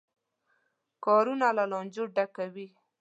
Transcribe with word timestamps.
کارونه 1.05 1.47
له 1.57 1.63
لانجو 1.71 2.03
ډکوي. 2.15 2.67